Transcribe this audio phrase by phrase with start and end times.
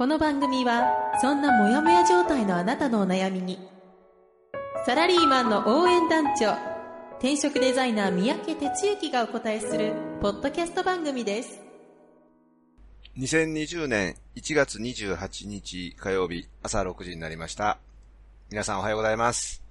[0.00, 3.58] この番組はそんなモヤモヤ状態のあなたのお悩みに
[4.86, 6.56] サラリーマンの応援団長
[7.18, 11.60] 転職デザイナー三宅哲之がお答えするポッドキャスト番組です
[13.18, 17.76] 2020年1月28日火曜日朝6時になりました。
[18.50, 19.62] 皆さんおはようございます。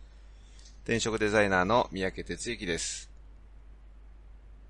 [0.83, 3.09] 転職デザイナーの三宅哲之です。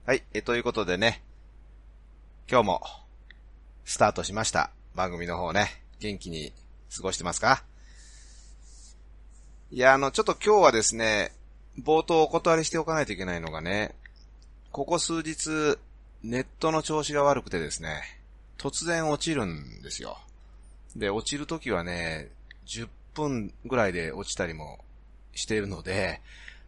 [0.05, 1.21] はい、え、ということでね、
[2.49, 2.81] 今日も
[3.83, 4.71] スタートしました。
[4.95, 6.51] 番組の方ね、元気に
[6.95, 7.63] 過ごしてますか？
[9.71, 11.31] いや、あの、ちょっと今日はですね、
[11.83, 13.93] 冒頭お断りしておかないといけないのがね、
[14.71, 15.77] ここ数日、
[16.23, 18.01] ネットの調子が悪くてですね、
[18.57, 20.17] 突然落ちるんですよ。
[20.95, 22.29] で、落ちるときはね、
[22.67, 24.79] 10分ぐらいで落ちたりも
[25.33, 26.19] しているので、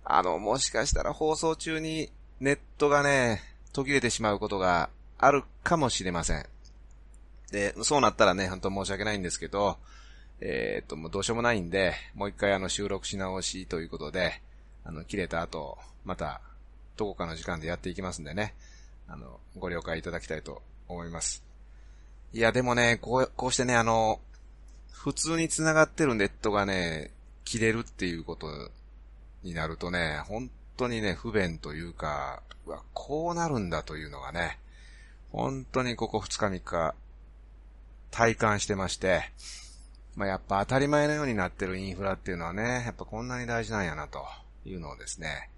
[0.03, 3.41] あの、もしかしたら放送中にネットがね、
[3.73, 6.45] 途切れてしまうことがあるかもしれません。
[7.51, 9.77] で、そうなったらね、本当申し訳ないんですけど、
[10.39, 14.41] えーっと、もうどうしようもないんで、もう一回あの収録し直しということで、
[14.83, 16.41] あの、切れた後、また、
[16.97, 18.55] どこかの時間でやっていきますんでね、
[19.07, 21.43] あの、ご了解いただきたいと思います。
[22.33, 24.19] いや、でもね、こう、こうしてね、あの、
[24.91, 27.11] 普通に繋がってるネットがね、
[27.43, 28.47] 切れるっていうこと
[29.43, 34.59] になるとね、本当にね、不便というか、うわ、こうなるんだというのがね、
[35.31, 36.95] 本当にここ2日3日、
[38.11, 39.23] 体感してまして、
[40.15, 44.25] まあ、やっぱ当たり前のようになってるインフラっていうのはね、やっぱこんなに大事なんやなと
[44.65, 45.49] いうのをですね、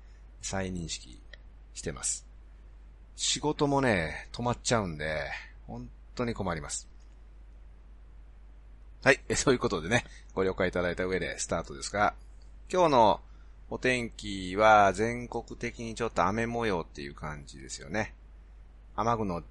[0.41, 1.19] 再認識
[1.73, 2.25] してます。
[3.15, 5.22] 仕事もね、止まっちゃうんで、
[5.67, 6.88] 本当に困ります。
[9.03, 9.19] はい。
[9.28, 12.13] え そういうことでね、ご了解いただいた上でスタートですが、
[12.72, 13.22] 今日の
[13.69, 18.13] お天気は全国的にちょっと雨模様っていう感じですよね。
[18.95, 19.44] 雨具の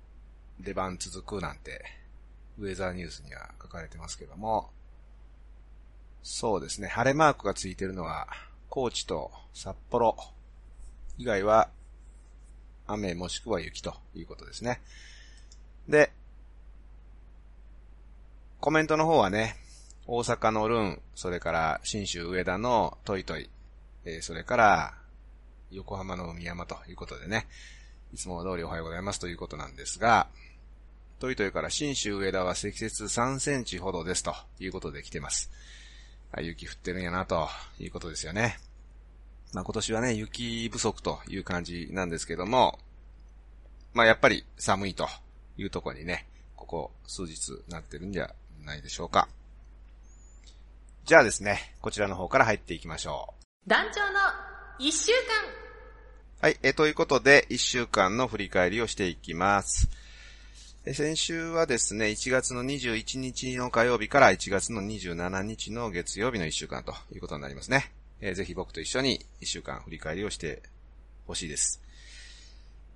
[0.61, 2.02] 出番続くなんて、
[2.59, 4.71] ウェザーニュースには書かれてますけども、
[6.23, 8.29] そうですね、晴れマークがついてるのは、
[8.69, 10.17] 高知と札幌。
[11.19, 11.69] 以外は、
[12.87, 14.81] 雨もしくは雪ということですね。
[15.89, 16.13] で、
[18.61, 19.57] コメントの方はね、
[20.07, 23.51] 大阪のルン、それから新州上田のトイトイ、
[24.05, 24.95] えーそれから
[25.71, 27.47] 横浜の海山ということでね、
[28.13, 30.29] いつも通りおはようございますということなんですが、
[31.23, 35.53] トイトイから新州上田は積雪3センチほどですということで来てます。
[36.33, 38.59] あ雪降ってるんやなということですよね。
[39.53, 42.77] まあ今年はね、雪不足という感じなんですけども、
[43.95, 45.07] まあやっぱり寒いと
[45.57, 48.35] いうところにね、ここ数日なってるんじゃ
[48.65, 49.29] ないでしょうか。
[51.05, 53.33] じゃあですね、こちらの方から入っていきましょ
[53.65, 53.69] う。
[53.69, 54.19] 団長の
[54.81, 55.19] 1週間
[56.41, 60.02] はい、えーということで、1週間の振り返りをしていきます。
[60.91, 67.93] 先週はですね、1月の21日の火曜日から1月の27日の月曜日の1週間ということになりますね。
[68.21, 70.61] えーぜひ僕と一緒に1週間振り返りをして
[71.29, 71.81] ほしいです。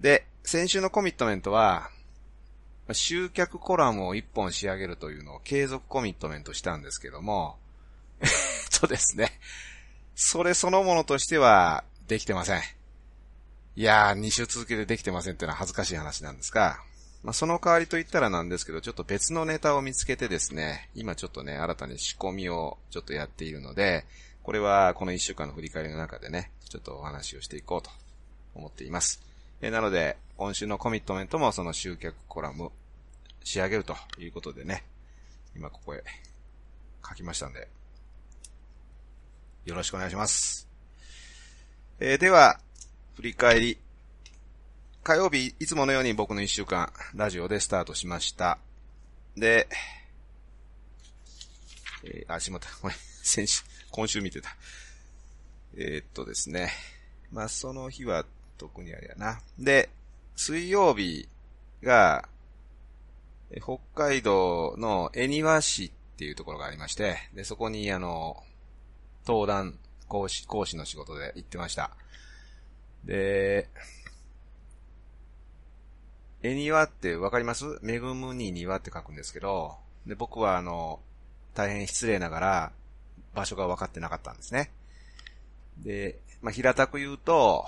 [0.01, 1.89] で、先週のコミットメントは、
[2.91, 7.57] 集客コラムを1本仕上げるというのを継続コミットメントしたんですけども、
[8.21, 8.29] えっ
[8.81, 9.31] とですね、
[10.17, 12.63] それそのものとしてはできてません。
[13.77, 16.83] いやー、2週続けてできてませんっていうのは恥ずかしい話なんですが、
[17.27, 24.05] まあ、その代わりと言ったらなんですけど、ちょっと別のネタを見つけてですね、今ちょっとね、新たに仕込みをちょっとやっているので、
[24.45, 27.91] これはこの1週間の振り返りの中でね、ちょっとお話をしていこうと
[28.55, 29.21] 思っています。
[29.61, 32.71] えなので、今週のコミットメントもその集客コラム
[33.43, 34.85] 仕上げるということでね、
[35.57, 36.05] 今ここへ
[37.05, 37.67] 書きましたんで、
[39.65, 40.69] よろしくお願いします。
[41.99, 42.61] えーでは、
[43.17, 43.86] 振り返り。
[45.07, 48.59] 火曜日、いつものように僕の一週間、ラジオでスタートしました。
[49.37, 49.69] で、
[52.03, 52.67] えーあ、しまった。
[52.83, 52.97] ごめん。
[53.23, 53.63] 先週、
[53.93, 54.57] 今週見てた。
[55.77, 56.73] えーっとですね。
[57.31, 58.27] まあ、その日は
[58.59, 59.41] 特にあれやな。
[59.61, 59.91] で、
[60.35, 61.29] 水曜日
[61.85, 62.29] が、
[63.63, 68.43] 北海道の恵庭市っていうところがありまして、で、そこにあの、
[69.25, 69.79] 登壇、
[70.09, 71.97] 講師、講師の仕事で行ってました。
[73.05, 73.71] で、
[76.51, 77.81] え庭ってわかります？
[77.85, 79.77] 恵むに庭って書くんですけど、
[80.07, 81.01] で、僕はあの、
[81.55, 82.73] 大変失礼ながら、
[83.35, 84.71] 場所が分かってなかったんですね。
[85.79, 87.67] で、まあ、平たく言うと、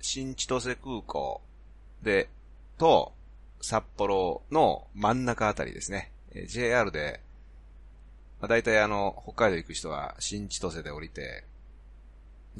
[0.00, 1.40] 新千歳空港
[2.02, 2.28] で、
[2.78, 3.12] と、
[3.60, 6.12] 札幌の真ん中あたりですね。
[6.48, 7.20] JR で、
[8.40, 11.44] まあ、大体あの、北海道行く人は新千歳で降りて、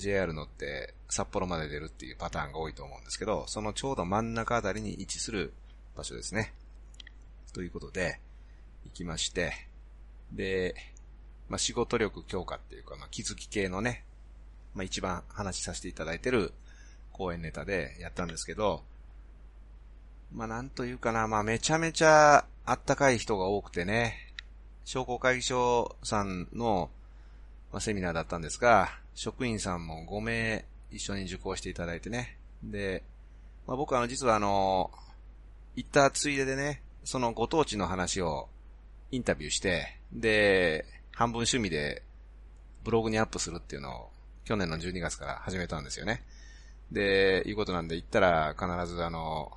[0.01, 5.53] JR 乗って札幌まで出るっていうパターンが多いと思うんですけど、そのちょうど真ん中あたりに位置する
[5.97, 6.53] 場所ですね。
[7.53, 8.19] ということで、
[8.85, 9.53] 行きまして、
[10.33, 10.75] で、
[11.49, 14.05] まあ、仕事力強化っていうか、まあ、気づき系のね、
[14.75, 16.53] まあ、一番話しさせていただいてる
[17.13, 18.83] 講演ネタでやったんですけど、
[20.33, 24.15] まあ、なんというかな、まあ、めちゃめちゃあったかい人が多くてね、
[24.85, 26.91] 商工会議所さんの、
[27.73, 32.37] まあ、セミナーだったんですが、職員さんも5名一緒に受講していただいてね。
[32.63, 33.03] で、
[33.67, 34.91] まあ、僕はあの、実はあの、
[35.77, 38.49] 行ったついででね、そのご当地の話を
[39.11, 42.03] インタビューして、で、半分趣味で
[42.85, 44.11] ブログにアップするっていうのを
[44.45, 46.23] 去年の12月から始めたんですよね。
[46.91, 49.53] で、いうことなんで行ったら必ずあの、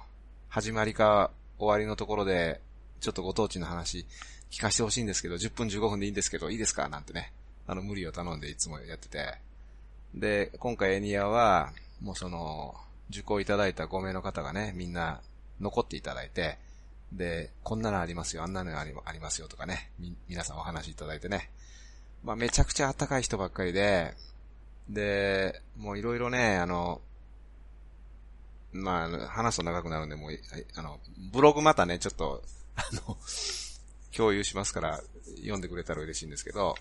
[0.50, 2.62] 始まりか終わりのところで、
[3.00, 4.06] ちょっとご当地の話
[4.52, 6.88] 聞かせてほしいんですけど、10分15分でいいんですけど、いいですか？
[6.90, 7.34] なんてね、
[7.68, 9.38] あの、無理を頼んでいつもやってて。
[10.16, 11.72] で、今回エニアは、
[12.02, 12.76] もうその、
[13.10, 15.22] 受講いただいた5名の方がね、みんな
[15.60, 16.58] 残っていただいて、
[17.12, 21.50] で、こんなのありますよ、あんなのありありますよとかね、み、皆さんお話いただいてね。
[22.24, 24.14] まあ、めちゃくちゃ暖かい人ばっかりで、
[24.90, 27.02] で、もういろいろね、あの、
[28.72, 30.32] まあ、話すと長くなるんで、もう、
[30.76, 31.00] あの、
[31.32, 32.42] ブログまたね、ちょっと、
[32.76, 33.18] あの、
[34.16, 35.02] 共有しますから、
[35.38, 36.76] 読んでくれたら嬉しいんですけど、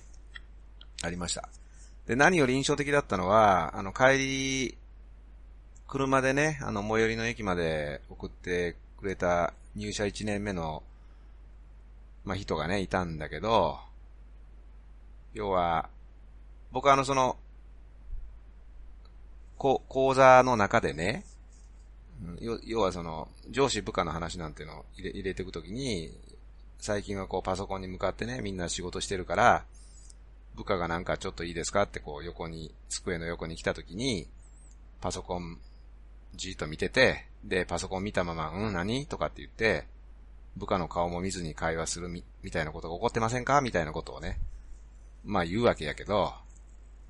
[1.02, 1.48] ありました。
[2.06, 4.78] で、何より印象的だったのは、あの、帰り、
[5.86, 10.82] 車でね、あの、最寄りの駅まで送ってくれた入社1年目の、
[12.24, 13.78] まあ、人がね、いたんだけど、
[15.34, 15.90] 要は、
[16.72, 17.36] 僕はあの、その、
[19.58, 21.24] こ、講座の中でね、
[22.40, 26.10] 要はその、上司部下の話なんていうのを入れ入れていくときに、
[26.78, 29.64] 最近はこうパソコンに向かってね、みんな仕事してるから、
[30.54, 34.28] 部下がなんかちょっといいですかってこう横に、机の横に来たときに、
[35.00, 35.58] パソコン
[36.34, 39.86] じーっと見てて、で、パソコン見たまま、うん何とかって言って、
[40.56, 43.60] 部下の顔も見ずに会話するみ、みたいなことが起こってませんか？
[43.62, 44.38] みたいなことをね、
[45.24, 46.34] まあ言うわけやけど、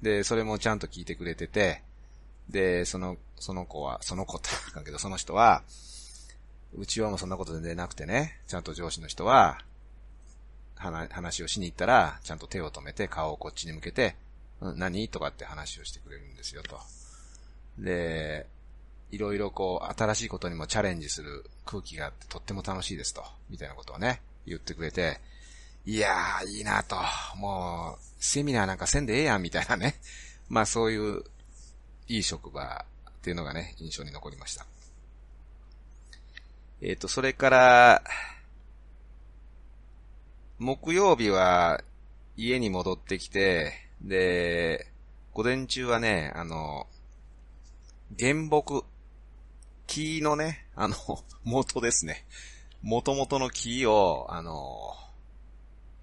[0.00, 1.82] で、それもちゃんと聞いてくれてて、
[2.48, 5.62] で、その、その子は、その子って言うけど、その人は、
[6.74, 9.60] うちはもうそんなこと全然なくてね、ちゃんと上司の人は、
[10.82, 14.16] 話をしに行ったら、ちゃんと手を止めて顔をこっちに向けて、
[14.60, 15.08] 何？
[15.08, 16.78] とかって話をしてくれるんですよと。
[17.78, 18.46] で、
[19.10, 25.20] いろいろこう、新しいことにもチャレンジする空気があってとっても楽しいですと、みたいなことをね、言ってくれて、
[25.84, 26.96] いやー、いいなと、
[27.36, 30.00] もう、セミナーなんかせんでええやん、みたいなね。
[30.48, 31.24] まあそういう、
[32.08, 34.64] いい職場っていうのがね、印象に残りました。
[36.80, 38.02] えっ、ー、と、それから、
[40.62, 41.82] 木曜日は
[42.36, 44.86] 家に戻ってきて、で、
[45.34, 46.86] 午前中はね、あの、
[48.16, 48.84] 原木
[49.88, 50.96] 木のね、あの、
[51.42, 52.24] 元ですね。
[52.80, 54.94] 元々の木を、あの、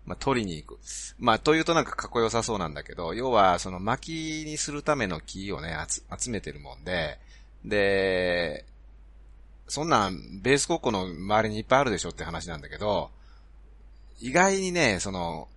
[0.05, 0.79] ま、取りに行く。
[1.19, 5.77] まあ、というとなんかかっこよさそうなんだけど、要は、その薪にするための木をね、
[6.19, 7.17] 集めてるもんで、
[7.63, 8.65] で、
[9.69, 13.11] そんなん、ベース国庫の周りにいっぱいあるでしょって話なんだけど、
[14.19, 15.47] 意外にね、その、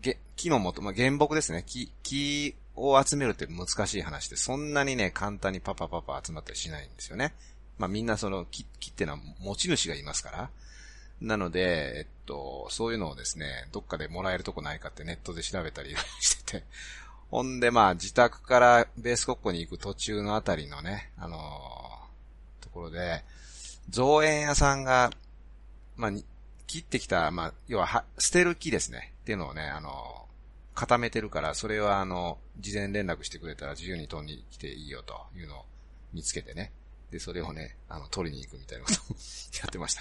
[0.00, 1.64] げ木の元、まあ、原木ですね。
[1.66, 7.34] 木、木を集めるって難しい話で、そんなにね、簡単にパパパパ集まったりしないんですよね。
[7.78, 10.50] まあみんなその木、木ってのは持ち主がいますから。
[11.20, 16.64] なので、えっと、そういうのをですね、どっかでもらえるとこないかってネットで調べたりしてて、
[17.30, 23.24] ほんでまあ自宅からベース国庫に行く途中のあたりのね、あのー、ところで、
[23.88, 25.10] 造園屋さんが、
[25.96, 26.10] まあ、
[26.72, 29.12] 切ってきた、まあ、要はは、捨てる木ですね。
[29.22, 30.26] っていうのをね、あの
[30.74, 35.64] 固めてるから、それはあの、事前連絡してくれたら自由に取りに来ていいよというのを
[36.14, 36.72] 見つけてね。
[37.10, 39.16] で、それをね、あの、取りに行くみたいなことを
[39.60, 39.94] やってまし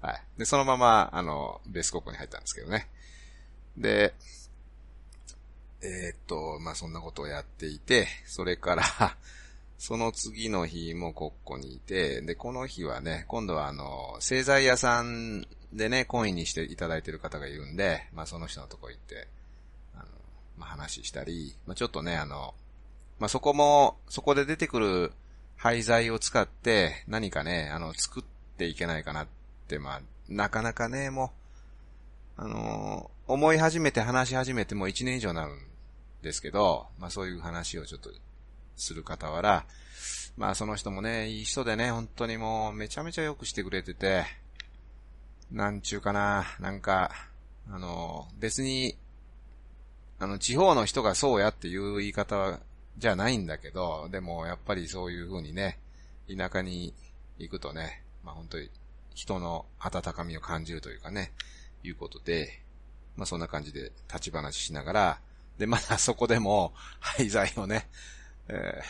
[0.00, 0.06] た。
[0.08, 0.22] はい。
[0.38, 2.88] で、そのまま、あの、ベース国庫に入ったんですけどね。
[3.76, 4.12] で、
[5.82, 9.16] えー、っと、まあ、そんなことをやっていて、それから
[9.78, 19.28] その次の日も国庫にいて、で、この日はね、今度はあの、製材屋さんでね、コインにしていただいている方がいるんで、まあ、その人のとこ行って、
[19.94, 20.04] あの
[20.58, 22.54] まあ、話したり、まあ、ちょっとね、あの、
[23.18, 25.12] まあ、そこも、そこで出てくる
[25.56, 28.24] 廃材を使って何かね、あの、作っ
[28.56, 29.26] ていけないかなっ
[29.66, 31.38] て、まあ、なかなかね、もう、
[32.40, 35.58] あの思い始めて話し始めてもう1年以上になるん
[36.22, 38.10] ですけど、まあそういう話をちょっと
[38.76, 39.66] する傍ら、
[40.36, 44.24] まあその人もね、いい人でね、本当にもうめちゃめちゃよくしてくれてて、
[45.50, 47.10] なんちゅうかな、なんか、
[47.70, 48.96] あの、別に、
[50.18, 52.60] あの、地方の人がそうやっていう言い方は、
[52.98, 55.78] じゃないんだけど、でもやっぱりそういう風にね、
[56.28, 56.92] 田舎に
[57.38, 58.70] 行くとね、まあ本当に
[59.14, 61.32] 人の温かみを感じるというかね、
[61.84, 62.60] いうことで、
[63.16, 65.20] まあそんな感じで立ち話しながら、
[65.58, 67.88] で、まだそこでも廃材をね、
[68.48, 68.80] え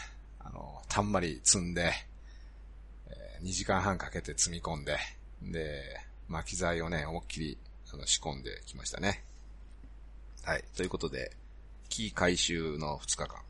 [0.42, 1.92] ー、あの、たんまり積んで、
[3.08, 4.98] えー、2時間半かけて積み込んで、
[5.42, 9.24] で、巻き材をね、思いっきりあの仕込んできましたね。
[10.44, 10.64] はい。
[10.76, 11.32] ということで、
[11.88, 13.40] 木回収の2日間。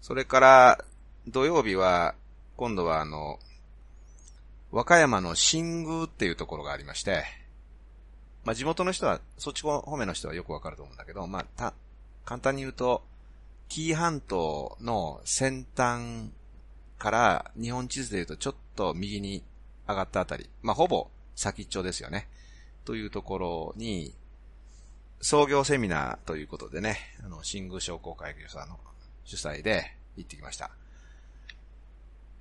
[0.00, 0.84] それから、
[1.26, 2.14] 土曜日は、
[2.56, 3.38] 今度はあの、
[4.70, 7.24] 和歌山の新宮っていうところがありまして、
[8.44, 11.74] まあ、地元の人は、そっち方面の人はよくわかると思うんだけど、まあ、た、
[12.24, 13.02] 簡単に言うと、
[13.68, 16.30] 紀伊半島の先端
[16.98, 19.42] から日本地図で言うとちょっと右に
[19.88, 22.28] 上がったあたり、まあ、ほぼ先っちょですよね。
[22.84, 24.14] というところに、
[25.20, 28.78] 創業セミナーということでね、あの、新宮商工会議所さんの
[29.24, 30.70] 主催で行ってきました。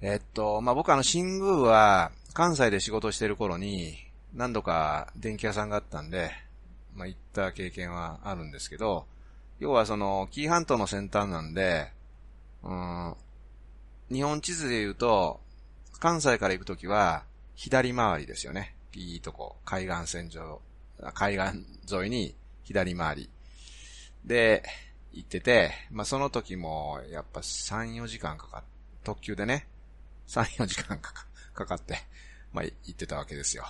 [0.01, 3.95] えっと、まあ、僕あの、新宮は関西で仕事してる頃に
[4.33, 6.31] 何度か電気屋さんがあったんで、
[6.93, 9.05] まあ、行った経験はあるんですけど、
[9.59, 11.91] 要はその、紀伊半島の先端なんで、
[12.63, 13.15] うん、
[14.11, 15.39] 日本地図で言うと、
[15.99, 17.23] 関西から行くときは、
[17.55, 18.75] 左回りですよね。
[18.99, 20.61] いいとこ、海岸線上、
[21.13, 23.29] 海岸沿いに左回り。
[24.25, 24.63] で、
[25.11, 28.63] 行ってて、まあ、その時も、やっぱ3、4時間かかっ、
[29.03, 29.67] 特急でね、
[30.27, 31.97] 3、4時間かか、かかって、
[32.51, 33.65] まあ、行ってたわけですよ。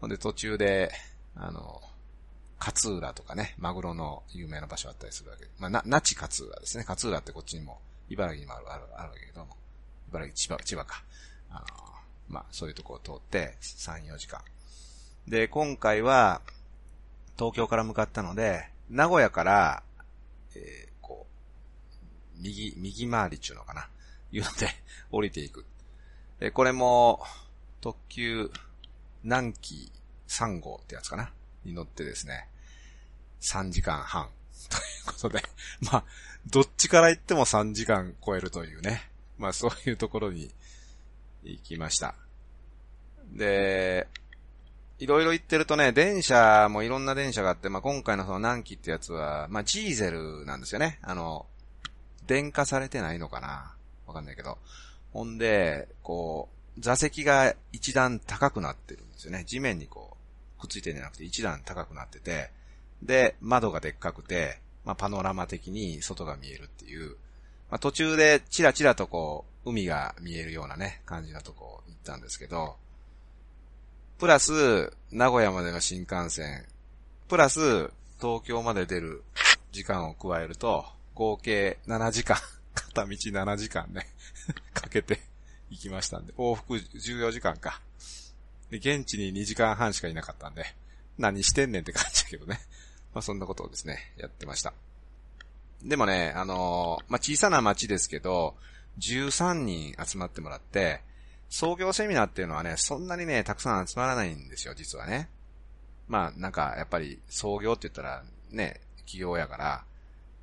[0.00, 0.90] ほんで途中で、
[1.34, 1.80] あの、
[2.58, 5.50] 勝浦とかね、マグロの有名な場所あったりするわけで。
[5.58, 6.84] まあ、な、那智勝浦ですね。
[6.86, 7.80] 勝浦ってこっちにも、
[8.10, 9.56] 茨城にもある、ある、あるわけけども、
[10.08, 11.02] 茨城、千葉、千葉か。
[11.48, 11.64] あの、
[12.30, 14.40] まあ、そういうとこを通って、3、4時間。
[15.26, 16.40] で、今回は、
[17.36, 19.82] 東京から向かったので、名古屋から、
[20.54, 23.88] えー、こう、右、右回りっていうのかな。
[24.30, 24.68] いうので、
[25.10, 25.66] 降りていく。
[26.38, 27.24] で、これも、
[27.80, 28.50] 特急、
[29.24, 29.92] 南紀
[30.28, 31.32] 3号ってやつかな？
[31.64, 32.48] に乗ってですね、
[33.40, 34.30] 3時間半。
[34.70, 35.42] ということで、
[35.80, 36.04] まあ、
[36.46, 39.10] どっちから行っても3時間超えるというね。
[39.38, 40.52] まあそういうところに
[41.44, 42.14] 行きました。
[43.32, 44.06] で、
[44.98, 50.98] いろいろ言ってるとね、電車もいろんな電車があって、まあ今回のその南紀ってやつは、まあジーゼルなんですよね。
[51.02, 51.46] あの、
[52.26, 53.74] 電化されてないのかな？
[54.06, 54.58] わかんないけど。
[55.12, 59.44] ほんで、こう、座席が一段高くなってるんですよね。
[59.46, 60.16] 地面にこ
[60.58, 62.50] う、くっついてんじゃなくて一段高くなってて、
[63.02, 67.16] で、窓がでっかくて、まあパノラマ的に外が見えるっていう、
[67.70, 72.76] まあ途中でチラチラとこう、海が見えるようなね、感じのとこ行ったんですけど、
[74.18, 76.66] プラス、名古屋までの新幹線、
[77.28, 79.22] プラス、東京まで出る
[79.72, 80.84] 時間を加えると、
[81.14, 82.36] 合計7時間、
[82.74, 84.06] 片道7時間ね
[84.74, 85.20] かけて
[85.70, 87.80] 行きましたんで、往復14時間か。
[88.70, 90.64] で、現地に2時間半しかいなかったんで、
[91.18, 92.60] 何してんねんって感じだけどね。
[93.14, 94.72] まあそんなことをですね、やってました。
[95.82, 98.56] でもね、あのー、まあ小さな町ですけど、
[99.00, 101.02] 13人集まってもらって、
[101.48, 105.28] 創業セミナーっていうのはね、そんなにね、たくさん集まらないんですよ、実はね。
[106.06, 109.84] まあ、なんか、やっぱり、創業って言ったら、ね、企業やから、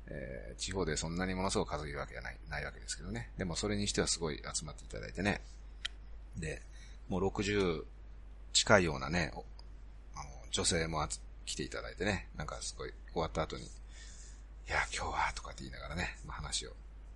[0.06, 3.30] えー、地方でそんなにものすごく稼げるわけじゃない、ないわけですけどね。
[3.38, 5.40] でも、それにしてはすごい集まっていただいてね。
[6.36, 6.62] で、
[7.08, 7.84] もう60
[8.52, 9.32] 近いようなね、
[10.14, 11.06] あの女性も
[11.46, 13.66] 来ていただいてね、なんかすごい終わった後に、い
[14.66, 16.72] や、今日は、とかって言いながらね、まあ、話を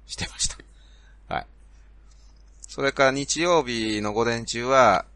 [0.07, 0.57] してました。
[1.29, 1.47] はい。
[2.63, 5.07] それから日曜日の午前中は、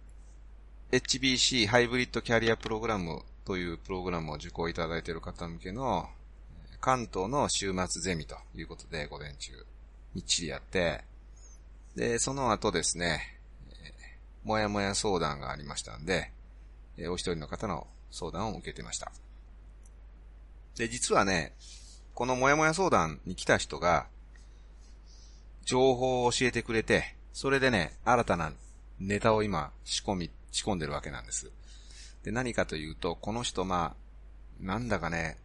[0.92, 6.08] HBC ハイブリッドキャリアプログラムというプログラムを受講いただいている方向けの
[6.80, 9.52] 関東の週末ゼミということで午前中
[10.14, 11.04] みっちりやって、
[11.96, 13.38] で、その後ですね、
[14.44, 16.30] もやもや相談がありましたんで、
[17.10, 19.12] お一人の方の相談を受けてました。
[20.76, 21.52] で、実はね、
[22.14, 24.06] このもやもや相談に来た人が、
[25.66, 28.52] 情報を教えてくれて、それでね、新たな
[29.00, 31.50] ネタを今仕込み、仕込んでるわけなんです。
[32.22, 35.36] で、何かというと、この人まあ、なんだかね、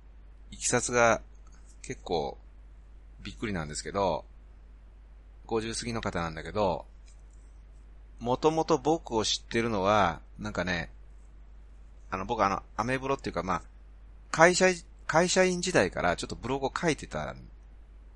[0.51, 1.21] いきさつが
[1.81, 2.37] 結構
[3.23, 4.23] びっくりなんですけど、
[5.47, 6.85] 50過ぎの方なんだけど、
[8.19, 10.91] もともと僕を知ってるのは、なんかね、
[12.11, 13.61] あの僕あの、アメブロっていうかまあ、
[14.29, 14.67] 会社、
[15.07, 17.35] 会社員時代からちょっとブログを書いてた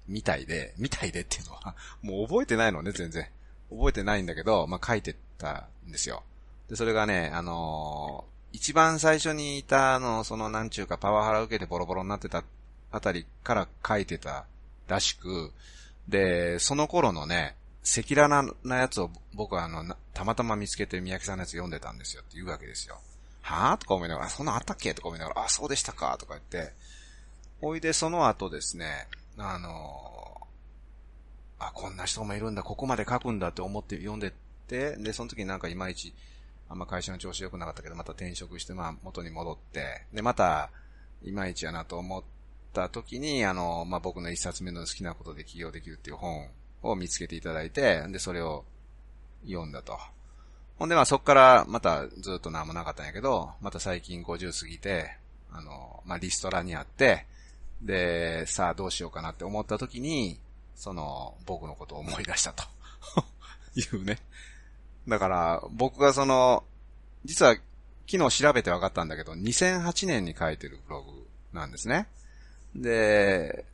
[0.08, 3.28] みたいで、みたいでっていうのは、 もう覚えてないのね、全然。
[3.70, 6.24] 覚えてないんだけど、まあ、書いてたんですよ。
[6.70, 12.44] で、それがね、あのー、一番最初にいたの、その、なんちゅうか、パワハラ受けてボロボロになってた
[12.92, 14.46] あたりから書いてた
[14.88, 15.52] らしく、
[16.08, 23.00] で、その頃のね、赤裸々なやつを僕はあの、たまたま見つけて三宅さんのやつ読んでたんですよって言うわけですよ。
[23.42, 23.78] はぁ？
[23.78, 24.94] とか思いながら、そんなあったっけ？
[24.94, 26.16] とか思いながら、あ、そうでしたか？
[26.20, 26.74] とか言って、
[27.62, 30.25] ほいでその後ですね、あの
[31.60, 34.32] あ、こんな人もいるんだ、ここまで書くんだって思って読んでっ
[34.68, 36.13] て、で、その時になんかいまいち、
[36.70, 40.70] あんま会社の調子良くなかったけど、また転職して、まあ元に戻って、で、また、
[41.24, 42.24] いまいちやなと思っ
[42.74, 46.50] た時に、あの、まあ僕の一冊目の好きなことで起業できるっていう本
[46.84, 48.65] を見つけていただいて、で、それを
[49.46, 49.98] 読んだと。
[50.77, 55.18] ほんで、まあそっからまたずっと何もなかったんやけど、また最近50過ぎて、
[55.51, 57.25] あの、まあリストラにあって、
[57.82, 60.39] で、さあどうしようかなって思った時に、
[60.75, 62.63] その、僕のことを思い出したと
[63.75, 64.20] いうね。
[65.08, 66.63] だから、僕がその、
[67.25, 67.55] 実は
[68.12, 72.08] 昨日調べて分かったんだけど、2008年に書いてるブログなんですね。
[72.75, 73.65] で、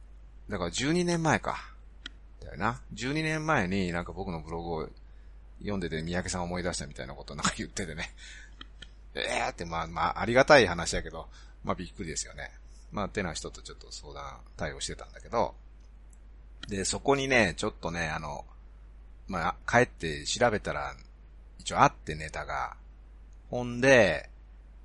[0.50, 1.58] だから12年前か。
[2.42, 2.82] だよな。
[2.94, 4.90] 12年前になんか僕のブログを
[5.60, 8.14] 読んでて三宅さん思い出したみたいなことなんか言っててね。
[9.14, 11.28] ええーってまあまあありがたい話だけど、
[11.64, 12.52] まあびっくりですよね。
[12.92, 15.56] まあてな人とちょっと相談対応してたんだけど、
[16.68, 18.46] で、そこにね、ちょっとね、あの、
[19.28, 20.94] まあ帰って調べたら、
[21.60, 22.76] 一応あってネタが、
[23.50, 24.30] ほんで、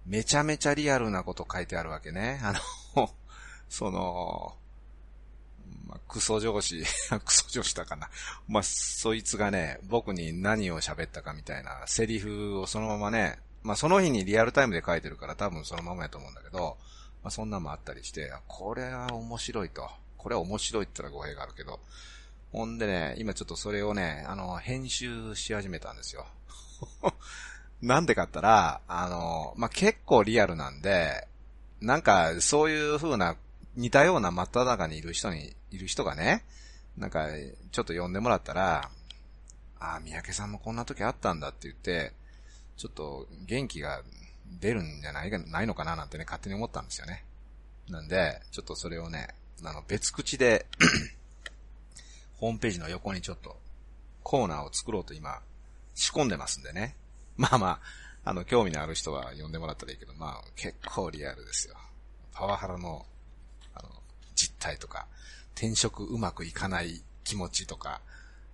[0.06, 2.40] めちゃめちゃリアルなこと書いてあるわけね。
[2.42, 2.52] あ
[2.96, 3.10] の、
[3.68, 4.56] その、
[5.86, 6.84] まあ、クソ上司、
[7.25, 8.08] クソ上司だかな。
[8.48, 16.78] まあ、そいつがね、僕に何を喋ったかみたいなセリフをそのままね、まあ、その日にリアルタイムで書いてるから多分そのままやと思うんだけど、
[17.26, 19.90] まあ、そんなもあったりして、これは面白いと。
[20.16, 21.80] これは面白いって言ったら語弊があるけど。
[22.52, 26.25] ほんでね、今ちょっとそれをね、あの、編集し始めたんですよ。
[27.82, 31.26] なんでかったら、あの、まあ、結構リアルなんで、
[31.80, 33.34] なんか、そういう風な
[33.75, 36.45] 似たような真っ只中にいる人に、いる人がね、
[36.97, 37.26] なんか、
[37.73, 38.89] ちょっと呼んでもらったら、
[39.80, 42.12] ああ、三宅さんもこんな時あったんだって言って、
[42.76, 44.04] ちょっと元気が
[44.61, 47.25] 出るんじゃないか、ないのかななんてね、勝手に思ったんですよね。
[47.89, 49.28] なんで、ちょっとそれをね、
[49.65, 50.67] あの、別口で
[52.39, 53.59] ホームページの横にちょっと、
[54.23, 55.41] コーナーを作ろうと今、
[55.95, 56.95] 仕込んでますんでね。
[57.37, 57.80] まあま
[58.25, 61.76] あ、あの、興味のある人は呼んでもらったらいいけど、まあ、結構リアルですよ。
[62.32, 63.06] パワハラの
[64.35, 65.06] 実態とか、
[65.54, 68.00] 転職うまくいかない気持ちとか、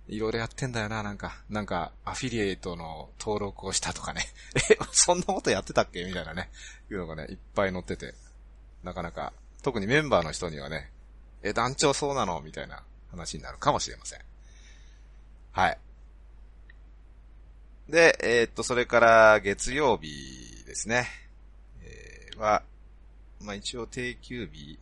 [0.07, 4.25] いろいろやってんだよな、なんか、なんか、アフィリエイトの登録をしたとかね。
[4.69, 6.03] え、そんなことやってたっけ？
[6.03, 6.49] みたいなね。
[6.91, 8.13] いうのがね、いっぱい載ってて、
[8.83, 10.91] なかなか、特にメンバーの人にはね、
[11.41, 12.41] え、団長そうなの？
[12.41, 14.19] みたいな話になるかもしれません。
[15.53, 15.79] はい。
[17.87, 21.07] で、えー、っと、それから月曜日ですね。
[21.81, 22.63] えー、は、
[23.39, 24.79] まあ、一応定休日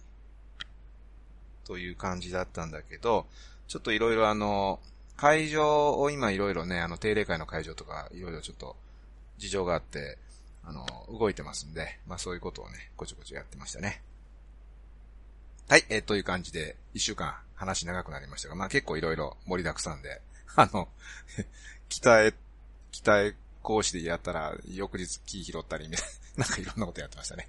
[1.66, 3.28] という感じだったんだけど、
[3.68, 4.80] ちょっといろいろあの、
[5.22, 8.76] 会場を今いろいろね、あの、定例会の会場とか、いろいろちょっと、
[9.38, 10.18] 事情があって、
[10.64, 14.02] あの、動いてますんで、まあそういうことをね、こちょこちょやってましたね。
[15.70, 20.22] はい、えー、という感じで、一週間話長くなりましたが、まあ結構いろいろ盛りだくさんで、
[20.58, 20.90] あの、
[21.88, 22.34] 北へ、
[22.92, 25.88] 北へ講師でやったら、翌日木拾ったり、
[26.36, 27.48] なんかいろんなことやってましたね。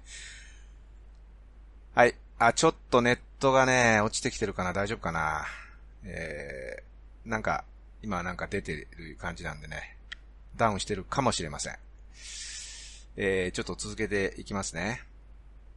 [1.95, 2.15] はい。
[2.37, 5.47] あ、ちょっとネットがね、落ちてきてるかな大丈夫かな
[6.03, 6.92] えー、
[7.25, 7.63] なんか、
[8.01, 9.97] 今なんか出てる感じなんでね、
[10.55, 11.77] ダウンしてるかもしれません。
[13.15, 15.01] えー、ちょっと続けていきますね。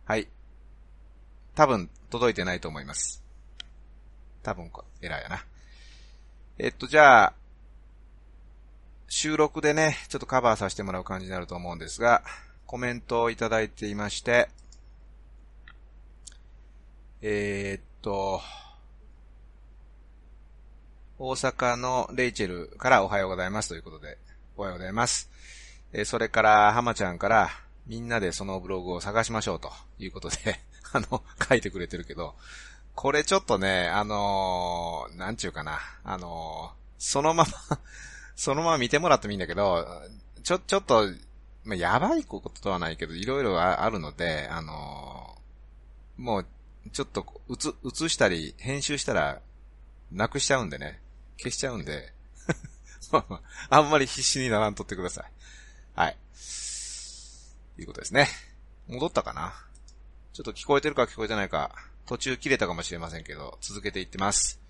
[0.05, 0.29] はい。
[1.55, 3.23] 多分、届いてないと思います。
[4.43, 4.71] 多分、
[5.03, 5.45] エラーやな。
[6.59, 7.35] えっと、じゃあ、
[9.09, 12.23] 収録でね、ちょっとカバーさせてもらう感じになると思うんですが、
[12.67, 14.49] コメントをいただいていまして、
[17.23, 18.41] えー、っと、
[21.19, 24.19] 大阪のレイチェルからおはようございますということで、
[24.55, 25.31] おはようございます。
[25.95, 27.49] え、それから、浜ちゃんから、
[27.87, 30.37] みんなでそのブログを探しましょうということで
[30.93, 32.35] あの、書いてくれてるけど、
[32.95, 37.79] これちょっとね、あのー、なんちゅうかな、あのー、そのまま
[38.37, 39.87] そのまま見てもらってもいいんだけど、
[40.43, 41.09] ちょ、ちょっと、
[41.65, 46.47] まあ、やばいこととはないけど、いろいろあるので、あのー、もう、
[46.93, 49.41] ちょっと、うつ、映したり、編集したら、
[50.13, 51.06] なくしちゃうんでね。
[51.39, 52.13] 消しちゃうんで。
[53.71, 55.33] あんまり必死にならんとってください。
[55.95, 56.17] はい。
[57.79, 58.29] いうことですね。
[58.89, 59.55] 戻ったかな？
[60.33, 61.75] ちょっと聞こえてるか聞こえてないか、
[62.07, 64.61] 途中切れたかもしれませんけど、続けていってます。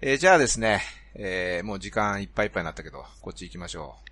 [0.00, 0.82] えー、じゃあですね、
[1.14, 4.10] えー、もう時間いっぱいいっぱいになったけど、こっち行きましょう。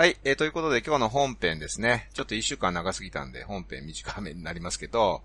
[0.00, 2.08] はい、えー、ということで今日の本編ですね。
[2.14, 5.20] ちょっと一週間長すぎたんで本編短めになりますけど、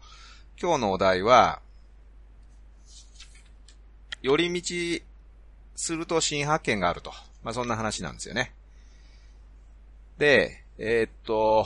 [0.61, 1.61] 今日のお題は、
[4.21, 5.05] 寄り道
[5.77, 7.13] すると新発見があると。
[7.41, 8.53] まあ、そんな話なんですよね。
[10.17, 11.65] で、えー、っと、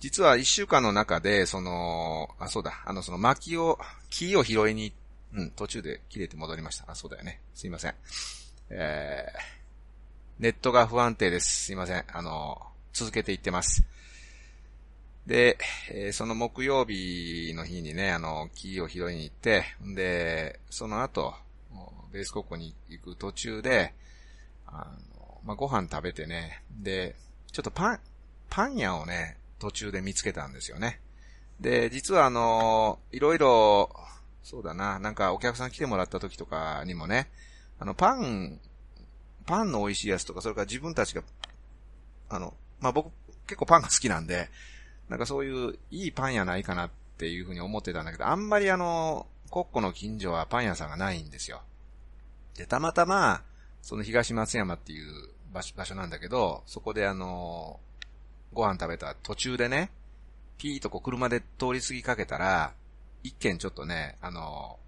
[0.00, 3.78] 実は一週間の中で、その、あ、そうだ、あの、その薪を、
[4.10, 4.92] 木を拾いに、
[5.32, 6.84] うん、途中で切れて戻りました。
[6.92, 7.40] あ、そうだよね。
[7.54, 7.94] すいません。
[8.68, 9.59] えー、
[10.40, 11.66] ネットが不安定です。
[11.66, 12.04] すいません。
[12.10, 12.62] あの、
[12.94, 13.84] 続けていってます。
[15.26, 15.58] で、
[15.90, 21.34] えー、その木曜日の日にね、あの、木を拾いに行って、んで、その後、
[22.10, 23.92] ベース高校に行く途中で、
[24.66, 27.16] あの、まあ、ご飯食べてね、で、
[27.52, 28.00] ちょっとパン、
[28.48, 31.00] パン屋をね、途中で見つけたんですよね。
[31.60, 33.90] で、実はあの、いろいろ、
[34.42, 37.28] そうだな、なんかお客さん来てもらった時とかにもね、
[37.78, 38.58] あの、パン、
[39.50, 41.24] パンの美味しいやつとか、それから自分たちが、
[42.28, 43.10] あの、まあ、僕、
[43.48, 44.48] 結構パンが好きなんで、
[45.08, 51.62] なんかそういういいパン屋ないかなっていうふうに思ってたんだけど、あんまりあの、コッコの近所はパン屋さんがないんですよ。
[52.56, 53.42] で、たまたま、
[53.82, 57.80] その東松山っていう場所場所なんだけど、そこであの、
[58.52, 59.90] ご飯食べた途中でね、
[60.58, 62.72] ピーとこう車で通り過ぎかけたら、
[63.24, 64.78] 一軒ちょっとね、あの、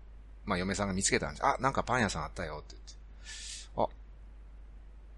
[0.45, 1.45] まあ、嫁さんが見つけたんです。
[1.45, 3.02] あ、なんかパン屋さんあったよって言って。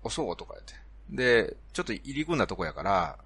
[0.04, 0.74] あ、あ、そうとか言って。
[1.10, 3.18] で、ちょっと入り組んだとこやから、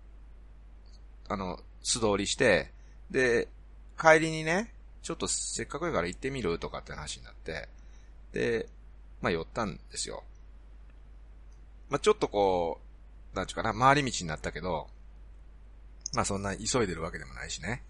[1.29, 2.73] あの、素通りして、
[3.11, 3.49] で、
[3.99, 7.69] 帰りにね、ちょっとせっかくやから行ってみるとかって話になって、
[8.33, 8.69] で、
[9.21, 10.23] まあ寄ったんですよ。
[11.89, 12.81] まあちょっとこ
[13.33, 14.89] う、なんちゅうかな、回り道になったけど、
[16.15, 17.83] まあそんな急いでるわけでもないしね。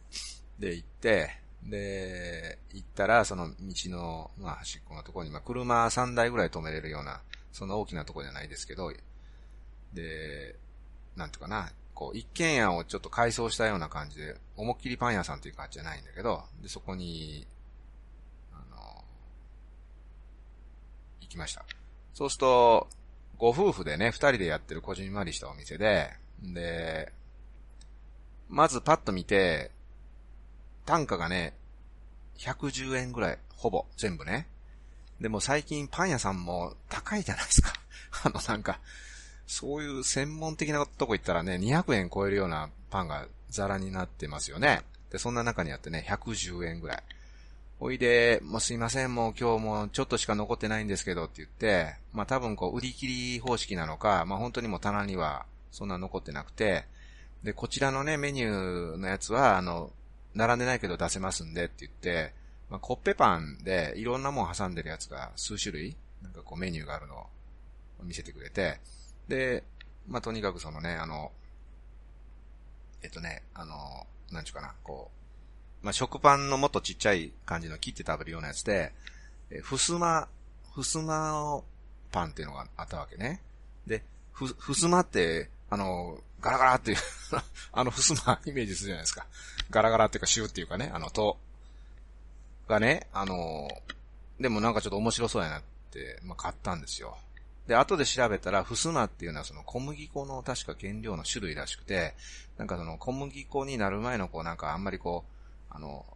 [0.58, 1.30] で、行って、
[1.64, 3.56] で、行ったら、その道
[3.90, 7.20] の、まあ端っこのところに、まあ車3台ぐらい止めれるような、
[7.52, 8.92] そんな大きなとこじゃないですけど、
[9.92, 10.56] で、
[11.16, 17.46] なんていうかな、こう、一軒家をちょっと改装したような感じで、思いっきりパン屋さんという感じじゃないんだけど、で、そこに、
[18.52, 19.04] あの、
[21.20, 21.64] 行きました。
[22.14, 22.88] そうすると、
[23.36, 27.12] ご夫婦でね、二人でやってるこじんまりしたお店で、で、
[28.48, 29.70] まずパッと見て、
[30.86, 31.54] 単価がね、
[32.38, 34.46] 110円ぐらい、ほぼ、全部ね。
[35.20, 37.72] でも最近パン屋さんも高いじゃないですか。
[38.24, 38.80] あのなんか、
[39.46, 44.82] そういう専門的なとこ行ったらね、200円超えるようなパンがザラになってますよね。
[45.10, 47.02] で、そんな中にあってね、110円ぐらい。
[47.80, 56.84] おいで、もうすいません、もう今日もちょっとしか残ってないんですけどって言って、まあ多分こう売り切り方式なのか、まあ本当にもう棚にはそんな残ってなくて、
[57.42, 59.92] で、こちらのね、メニューのやつは、あの、
[60.34, 62.34] 並んでないけど出せますんでって言って、
[62.70, 67.26] まあコッペパンでいろんなもん挟んでるやつが数種類、なんかこうメニューがあるのを
[68.02, 68.80] 見せてくれて、
[69.28, 69.64] で、
[70.08, 71.32] まあ、とにかくそのね、あの、
[73.02, 75.10] えっとね、あの、なんちゅうかな、こ
[75.82, 78.92] う、まあ、食パンのもっとちっちゃい感じの切って食べるようなやつで、
[79.50, 80.28] え、ふすま、
[80.74, 81.64] ふすまの
[82.10, 83.40] パンっていうのがあったわけね。
[83.86, 84.02] で、
[84.32, 86.98] ふ、ふすまって、あの、ガラガラっていう
[87.72, 89.26] あのふすまイメージするじゃないですか。
[89.70, 91.38] ガラガラっていうかシューっていうかね、あの、と、
[92.68, 93.68] がね、あの、
[94.38, 97.16] でもなんかちょっと面白そうやなって、まあ、買ったんですよ。
[97.66, 102.14] で、後で調べたら、ふすまっていうのはその小麦粉の確か原料の種類らしくて、
[102.56, 105.24] なんかその小麦粉になる前のこうなんかあんまりこ
[105.70, 106.06] う、あの、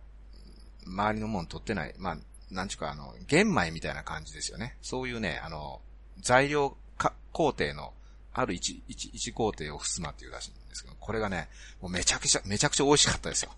[0.87, 2.19] 周りのもの取ってない、まあ、
[2.51, 4.77] なんちゅうかあの、玄米みたいな感じですよね。
[4.83, 5.81] そういうね、あの、
[6.21, 7.93] 材料か工程の、
[8.35, 11.49] ある一、一、一工程をふすまっていうらしいんですけど、これがね、
[11.81, 13.53] もうめちゃくちゃ、めちゃくちゃ美味しかったですよ。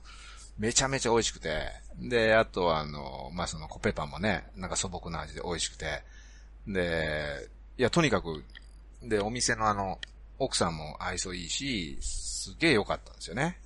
[0.59, 1.69] めちゃめちゃ美味しくて。
[1.99, 6.03] で、あとはあの、まあ、そのコペパンもね、なんか素朴な味で美味しくて。
[6.67, 8.45] で、いや、とにかく、
[9.03, 9.99] で、お店のあの、
[10.38, 13.59] 奥さんも愛想いいし、すげえ良かったんですよね。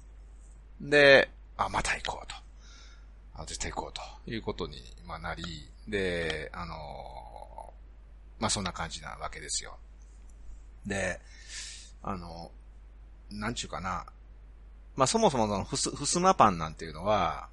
[0.80, 2.34] で、あ、また行こうと。
[3.34, 3.92] あ、絶対行こう
[4.26, 6.74] ということに、まあ、なり、で、あの
[8.38, 9.76] まあ、そんな感じなわけですよ。
[10.86, 11.20] で、
[12.02, 12.50] あの、
[13.30, 14.06] なんちゅうかな。
[14.98, 17.48] まあ、そもそもそのふす、ふすまパンなんていうのは、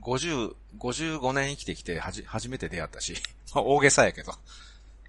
[0.00, 3.16] 50、55年生きてきてはじ、初めて出会ったし、
[3.52, 4.32] まあ大げさやけど。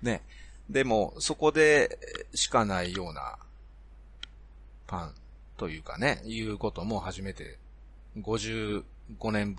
[0.02, 0.24] ね。
[0.68, 2.00] でも、そこで
[2.34, 3.38] しかないような
[4.88, 5.16] パン
[5.56, 7.60] というかね、いうことも初めて
[8.18, 8.84] 55
[9.32, 9.56] 年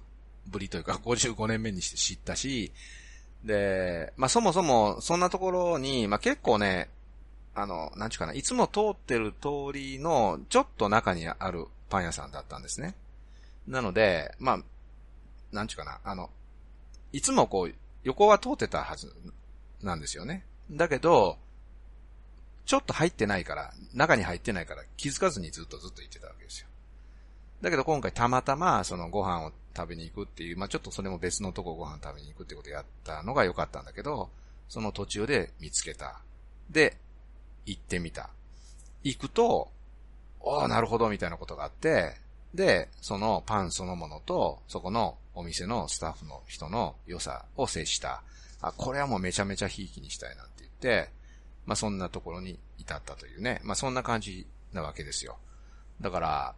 [0.49, 2.73] ぶりというか55年目にして知ったし、
[3.45, 6.91] で、まあそもそもそんなところに、まあ結構ね、
[7.55, 12.95] あの、なんちゅうかな、いつも通ってる通りのちょっと中にあるパン屋さんだったんですね。
[13.67, 14.59] なので、まあ、
[15.53, 16.31] なんちゅうかな、あの、
[17.13, 19.13] いつもこう、横は通ってたはず
[19.83, 20.45] なんですよね。
[20.71, 21.39] だけど、
[22.65, 26.69] ちょっと入ってないから、中に入ってないから気づかずにずっとずっと行ってたわけですよ。
[27.61, 34.31] だけど今回たまたまそのご飯を食べに行くっていう、まあちょっとそれも別のとこご飯食べに行くってことやったのが良かったんだけど、
[34.69, 36.21] その途中で見つけた。
[36.71, 36.97] で、
[37.67, 38.31] 行ってみた。
[39.03, 39.71] 行くと、
[40.45, 42.15] ああ、なるほど、みたいなことがあって、
[42.55, 48.23] で、そのパンそのものと、そこのお店のスタッフの人の良さを接した。
[48.61, 51.11] あ、これはもうめちゃめちゃひいきにしたいなんて言って、
[51.67, 53.61] まあそんなところに至ったというね。
[53.63, 55.39] まあそんな感じなわけですよ。
[56.01, 56.55] だから、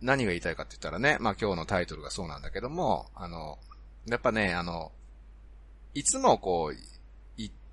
[0.00, 3.58] 何が言いたいかって言ったらね、まあ今日のタイトルがそうなんだけども、あの、
[4.06, 4.92] やっぱね、あの、
[5.94, 6.97] いつもこう、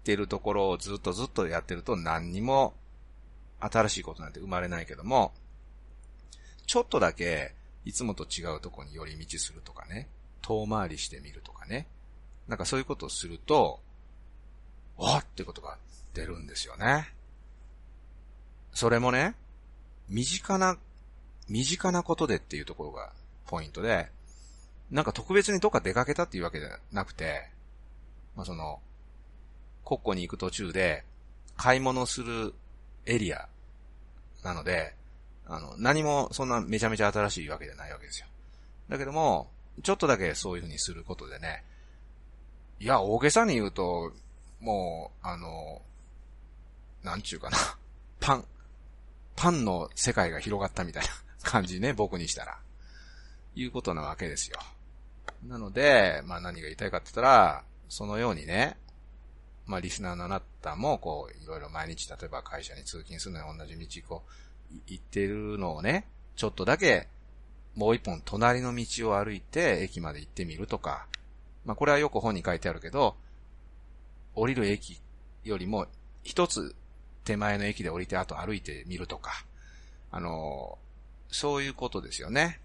[0.05, 2.75] ってるところをずっとずっとやってると何にも
[3.59, 5.33] 新しいことなんて生まれないけども、
[6.67, 7.53] ちょっとだけ
[7.85, 10.07] いつもと違うとこに寄り道するとかね、
[10.43, 11.87] 遠回りしてみるとかね、
[12.47, 13.79] なんかそういうことをすると、
[14.97, 15.77] わってことが
[16.13, 17.11] 出るんですよね。
[18.73, 19.33] それもね、
[20.07, 20.77] 身近な
[21.49, 23.11] 身近なことでっていうところが
[23.47, 24.09] ポイントで、
[24.91, 27.49] なんか特別にどっか出かけたっていうわけじゃなくて、
[28.35, 28.79] まあその、
[29.85, 31.03] 国庫に行く途中で
[31.55, 32.53] 買い物する
[33.05, 33.47] エリア
[34.43, 34.95] なので、
[35.47, 38.27] あの、何もそんなめちゃめちゃ新しいわけじゃないわけですよ。
[38.89, 39.49] だけども、
[39.83, 41.63] ちょっとだけそういう風にすることでね、
[42.79, 44.11] いや、大げさに言うと、
[44.59, 45.81] もう、あの、
[47.03, 47.57] なんちゅうかな、
[48.19, 48.45] パン、
[49.35, 51.09] パンの世界が広がったみたいな
[51.43, 52.59] 感じね、僕にしたら。
[53.57, 54.59] いうことなわけですよ。
[55.43, 58.77] なので、まあ何が言いたいかって言ったら、そのようにね、
[59.65, 64.23] まあリスナーのあなたも、こう、いろいろ毎日、例えば会社に通勤するのに同じ道、こ
[64.71, 67.07] う、行ってるのをね、ちょっとだけ、
[67.75, 71.07] もう一本隣の道を歩いて駅まで行ってみるとか、
[71.65, 73.15] まあこれはよく本に書いてあるけど、
[74.33, 74.99] 降りる駅
[75.43, 75.87] よりも
[76.23, 76.75] 一つ
[77.23, 79.45] 手前の駅で降りてあと歩いてみるとか、
[80.11, 80.77] あの、
[81.29, 82.59] そういうことですよね。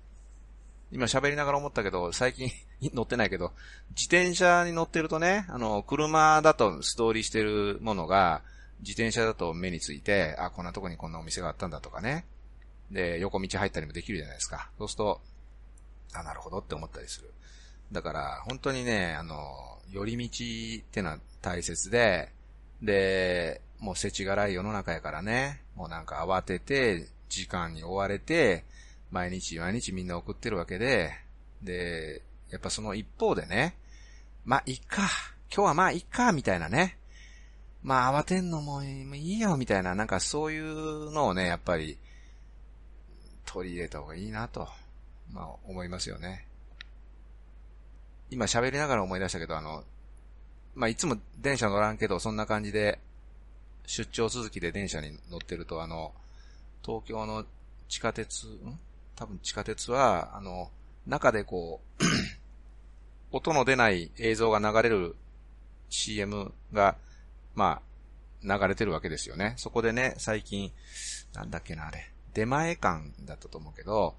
[0.92, 2.50] 今喋りながら思ったけど、最近
[2.92, 3.52] 乗ってないけど、
[3.90, 8.42] 自転車に乗ってるとね、あの、車だとストーリーしてるものが、
[8.80, 12.24] 自転車だと目について、あ、こんなとこにこんなお店があったんだとかね。
[12.90, 14.70] で、横道入ったりもできるじゃないですか。
[14.78, 15.20] そうすると、
[16.14, 17.32] あ、なるほどって思ったりする。
[17.92, 22.32] だから、本当にね、あの、寄り道ってのは大切で、
[22.82, 28.64] で、もう世知辛い世の中やからね、もうなんか慌てて、時間に追われて、
[29.10, 31.12] 毎日毎日みんな送ってるわけで、
[31.62, 33.76] で、やっぱその一方でね、
[34.44, 35.02] まあ、いっか、
[35.54, 36.96] 今日はまあ、いっか、みたいなね。
[37.82, 41.98] まあ、慌てんのもいいよ、みたいな、なんかそういうのをね、やっぱり、
[43.44, 44.68] 取り入れた方がいいなと、
[45.32, 46.46] まあ、思いますよね。
[48.30, 49.84] 今喋りながら思い出したけど、あの、
[50.74, 53.00] まあ、いつも電車乗らんけど、そんな感じで、
[53.86, 56.12] 出張続きで電車に乗ってると、あの、
[56.84, 57.44] 東京の
[57.88, 58.78] 地下鉄、ん？
[59.20, 60.70] 多分地下鉄は、あの、
[61.06, 62.04] 中でこう
[63.36, 65.14] 音の出ない映像が流れる
[65.90, 66.96] CM が、
[67.54, 67.82] ま
[68.42, 69.52] あ、流れてるわけですよね。
[69.58, 70.72] そこでね、最近、
[71.34, 74.14] なんだっけな、あれ、出前館だったと思うけど、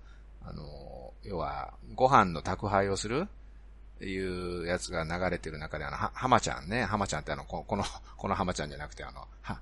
[0.45, 3.27] あの、要は、ご飯の宅配をする
[3.95, 7.83] っていうやつが流れてる中で、あの、は、浜ちゃんね、浜ちゃんってあの、この、
[8.17, 9.59] この浜ちゃんじゃなくて、あの、は、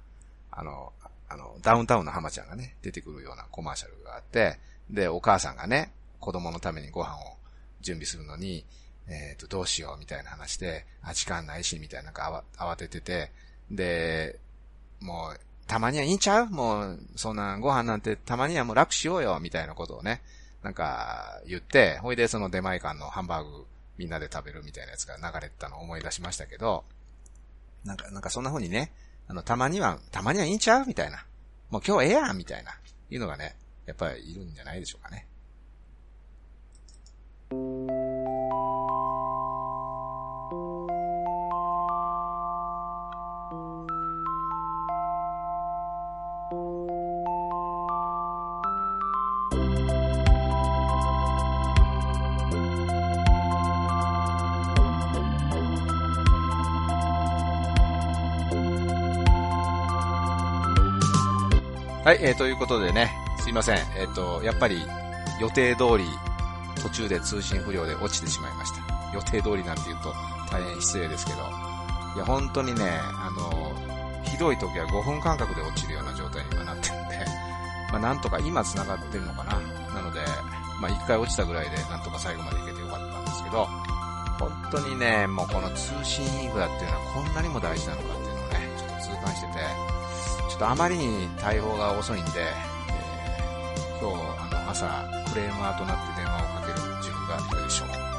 [0.52, 0.91] あの、
[1.30, 7.38] あの、ダウンタウンの浜ちゃんがね、出てくるようなコマーシャルがあって、で、お母さんがね、子供のためにご飯を
[7.82, 8.65] 準備するのに、
[9.08, 13.32] えっ、ー、と、どうしようみたいな話で、あ、時間ないし、みたいな、なんか慌ててて、
[13.71, 14.39] で、
[14.99, 16.47] もう、たまにはいいんちゃう？
[16.47, 20.21] もう、そんなご飯なんてたまにはもう楽しようよ、みたいなことをね、
[20.63, 23.65] なんか言って、ほいでその出前館のハンバーグ
[23.97, 26.84] みんなで食べるみたいなやつが流れてたのを思い出しましたけど、
[27.86, 28.91] なんか、なんかそんな風にね、
[29.28, 30.86] あの、たまには、たまにはいいんちゃう？
[30.88, 31.23] みたいな。
[31.69, 32.71] もう今日ええやんみたいな。
[33.12, 33.56] いうのがね、
[33.89, 35.25] やっぱりいるんじゃないでしょうかね。
[62.06, 63.78] はい、えー、ということでね、すいません。
[63.98, 64.80] えっ、ー、と、やっぱり
[65.42, 66.06] 予定通り
[66.84, 69.12] 途中で通信不良で落ちてしまいました。
[69.12, 70.14] 予定通りなんて言うと
[70.52, 73.74] 大変失礼ですけど、いや、本当にね、あの、
[74.24, 77.26] ひどい時は5分間隔で落ちるような状態に今なってるんで、
[77.92, 79.58] まあなんとか今繋がってるのかな。
[79.96, 80.20] なので、
[80.80, 83.66] まあ一回落ちたぐらいでなんとか最後まで行けてよかったんですけど、
[84.38, 89.60] 本当にね、もうこの通信インフラっていうのはこんなにも大事なのかっていうのをね、ちょっと痛感してて、
[90.52, 92.69] ちょっとあまりに対応が遅いんで、
[94.00, 94.86] 今日、あの、朝、
[95.30, 98.10] クレーマーとなって電話をかける自分がいるでしょう。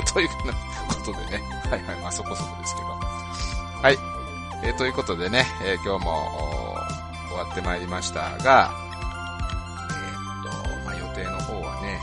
[0.00, 0.28] という
[0.88, 2.88] ことでね、 はいはい、まあそこそこですけど。
[3.82, 3.98] はい。
[4.64, 6.78] えー、ということでね、えー、今日も
[7.28, 8.70] 終わってまいりましたが、
[9.90, 12.00] えー、っと、まあ予定の方はね、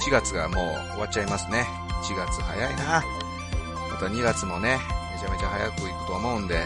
[0.00, 1.68] 1月がもう終わっちゃいますね。
[2.02, 3.04] 1月早いな。
[3.90, 4.80] また2月もね、
[5.12, 6.64] めちゃめちゃ早く行くと思うんで、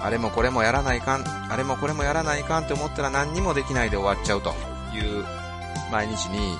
[0.00, 4.54] あれもこれもやらないかん、あれもこれもやらないかんって思ったら何にもできないで終わっちゃうと。
[4.94, 5.24] いう
[5.90, 6.56] 毎日に、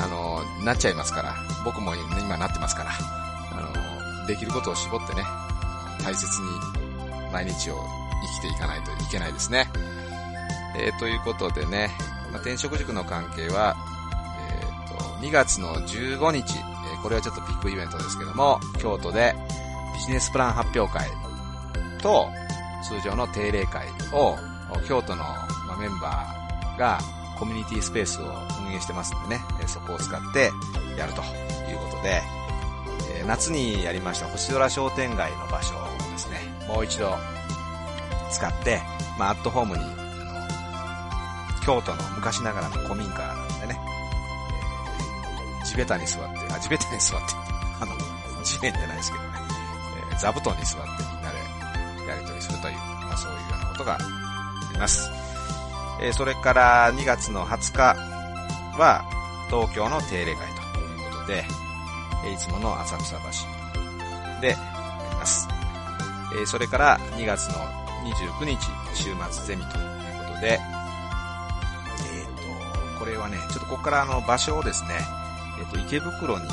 [0.00, 5.22] あの、なっちゃいますから、僕も今なってますから、あの、できることを絞ってね、
[6.02, 6.48] 大切に
[7.32, 7.76] 毎日を
[8.40, 9.68] 生きていかないといけないですね。
[10.76, 11.90] えー、ということでね、
[12.30, 13.76] まあ、転職塾の関係は、
[14.50, 19.34] えっ、ー、と、2月の15日え、これはちょっとビッグイベントですけども、京都で
[19.94, 21.08] ビジネスプラン発表会
[22.00, 22.28] と
[22.82, 24.36] 通常の定例会を
[24.86, 25.24] 京都の
[25.78, 26.98] メンバーが
[27.38, 28.24] コミュニティスペースを
[28.64, 30.52] 運営してますんでね、そこを使って
[30.96, 31.22] やると
[31.70, 32.22] いうことで、
[33.26, 37.16] 夏にやりました星空商店街の場所をですね、もう一度
[38.30, 38.80] 使って、
[39.18, 39.86] まあ、アットホームに、あ
[41.56, 43.80] の、京都の昔ながらの古民家なんでね
[45.62, 47.34] え、地べたに座って、あ、地べたに座って、
[47.80, 47.94] あの、
[48.44, 49.30] 地面じゃないですけどね、
[50.10, 51.21] えー、座布団に座って
[52.42, 53.98] するという、まあそういうようなことがあ
[54.72, 55.10] ります。
[56.02, 57.94] え、それから2月の20日
[58.78, 59.04] は、
[59.48, 61.44] 東京の定例会ということで、
[62.24, 63.22] え、いつもの浅草橋
[64.40, 64.56] でや
[65.10, 65.48] ります。
[66.40, 67.54] え、それから2月の
[68.04, 68.58] 29日、
[68.94, 69.84] 週末ゼミという
[70.26, 70.62] ことで、えっ、ー、
[72.94, 74.90] と、これはね、ちょっとここからあの場所をですね、
[75.60, 76.48] えっ、と、池袋に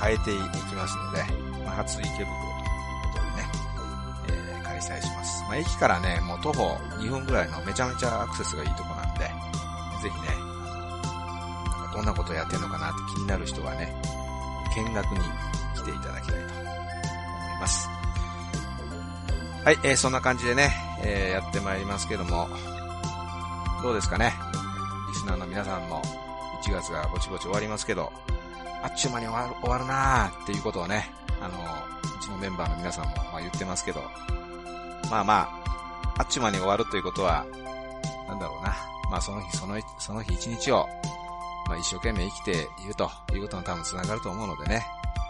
[0.00, 0.36] 変えてい
[0.68, 1.24] きますので、
[1.64, 2.26] まあ、初池袋
[5.56, 9.30] あ、駅からね、もう徒歩2分ぐらいのめちゃめちゃアクセスがいいとこなんで、ぜ
[10.02, 10.28] ひね、
[11.92, 13.94] どんなことやってんのかなって気になる人はね、
[14.76, 15.20] 見学に
[15.74, 16.64] 来ていただきたいと思い
[17.60, 17.88] ます。
[19.64, 22.48] はい、えー、そんな感じでね、えー、やってまいりますけども、
[23.82, 24.34] どうですかね？
[25.08, 26.02] リスナーの皆さんも
[26.62, 28.12] 1月がぼちぼち終わりますけど、
[28.82, 34.02] あっちゅう間に終わる、終わるなーっていうことをね、あの、うちのメンバーの皆さんもまあ言ってますけど、
[35.10, 35.48] まあま
[36.14, 37.46] あ、あっちゅう間に終わるということは、
[38.28, 38.76] なんだろうな。
[39.10, 40.88] まあその日、その、その日一日を、
[41.68, 44.86] まあ一生懸命生きているということの多分繋がると思うのでね。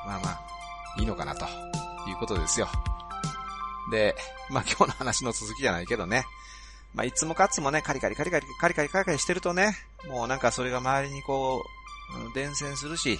[0.06, 0.40] まあまあ、
[0.98, 1.44] いいのかなと
[2.08, 2.68] いうことですよ。
[3.90, 4.14] で、
[4.50, 6.24] まあ今日の話の続きじゃないけどね。
[6.94, 9.76] まあ、いつもかつもね、カリカリカリカリカリカリカリカリしてるとね、
[10.08, 11.62] もうなんかそれが周りにこ
[12.30, 13.18] う、伝染するし、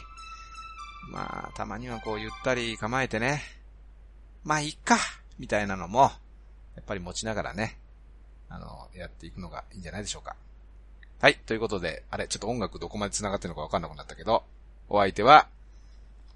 [1.13, 3.43] まあ、たまにはこうゆったり構えてね、
[4.45, 4.97] まあいっか
[5.39, 6.11] みたいなのも、
[6.77, 7.79] やっぱり持ちながらね、
[8.49, 10.37] あの、やっていくのがいいんじゃないでしょうか。
[11.21, 14.45] はい、ということで、あれ、ちょっと音楽どこまで繋がってるのかわかんなくなったけど、
[14.89, 15.49] お相手は、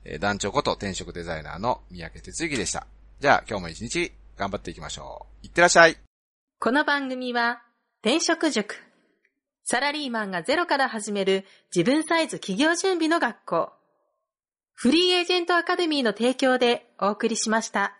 [0.05, 2.87] えー、団長こと転職デザイナーの三宅哲之でした。
[3.21, 5.47] じゃあ今日も一日頑張っていきましょう。
[5.47, 5.99] いってらっしゃい。
[6.59, 7.63] この番組は、
[8.03, 8.77] 転職塾。
[9.65, 13.73] サラリーマンがゼロから始める自分サイズ企業準備の学校。
[14.73, 18.00] フリーエージェントアカデミーの提供でお送りしました。